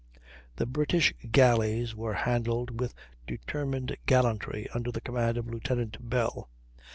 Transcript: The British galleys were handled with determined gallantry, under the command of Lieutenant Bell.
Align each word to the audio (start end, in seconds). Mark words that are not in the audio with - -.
The 0.55 0.65
British 0.65 1.13
galleys 1.31 1.93
were 1.93 2.15
handled 2.15 2.79
with 2.79 2.95
determined 3.27 3.95
gallantry, 4.07 4.67
under 4.73 4.91
the 4.91 4.99
command 4.99 5.37
of 5.37 5.45
Lieutenant 5.47 6.09
Bell. 6.09 6.49